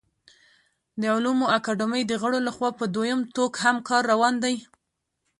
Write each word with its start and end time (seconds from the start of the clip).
د 0.99 1.01
علومو 1.13 1.45
اکاډمۍ 1.57 2.01
د 2.07 2.13
غړو 2.21 2.39
له 2.47 2.51
خوا 2.55 2.69
په 2.79 2.85
دویم 2.95 3.19
ټوک 3.33 3.53
هم 3.65 3.77
کار 3.87 4.03
روان 4.11 4.35
دی 4.43 4.55